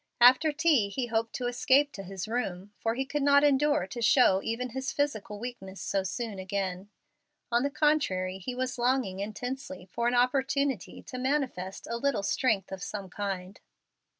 After 0.19 0.51
tea 0.51 0.89
he 0.89 1.05
hoped 1.05 1.33
to 1.33 1.45
escape 1.45 1.91
to 1.91 2.01
his 2.01 2.27
room, 2.27 2.73
for 2.79 2.95
he 2.95 3.05
could 3.05 3.21
not 3.21 3.43
endure 3.43 3.85
to 3.85 4.01
show 4.01 4.41
even 4.43 4.69
his 4.69 4.91
physical 4.91 5.37
weakness 5.37 5.79
so 5.79 6.01
soon 6.01 6.39
again. 6.39 6.89
On 7.51 7.61
the 7.61 7.69
contrary, 7.69 8.39
he 8.39 8.55
was 8.55 8.79
longing 8.79 9.19
intensely 9.19 9.85
for 9.85 10.07
an 10.07 10.15
opportunity 10.15 11.03
to 11.03 11.19
manifest 11.19 11.87
a 11.87 11.97
little 11.97 12.23
strength 12.23 12.71
of 12.71 12.81
some 12.81 13.11
kind. 13.11 13.59